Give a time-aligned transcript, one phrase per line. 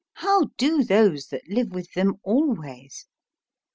[0.13, 3.05] how do those that live with them always?